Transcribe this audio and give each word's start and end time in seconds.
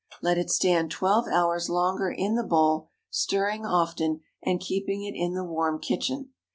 Let 0.19 0.39
it 0.39 0.49
stand 0.49 0.89
twelve 0.89 1.27
hours 1.27 1.69
longer 1.69 2.09
in 2.09 2.33
the 2.33 2.41
bowl, 2.43 2.89
stirring 3.11 3.67
often, 3.67 4.21
and 4.41 4.59
keeping 4.59 5.03
it 5.03 5.13
in 5.15 5.35
the 5.35 5.45
warm 5.45 5.79
kitchen. 5.79 6.29